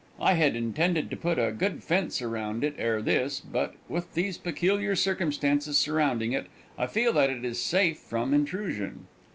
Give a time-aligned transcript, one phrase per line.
[0.19, 4.35] I had intended to put a good fence around it ere this, but with these
[4.35, 9.05] peculiar circumstances surrounding it, I feel that it is safe from intrusion.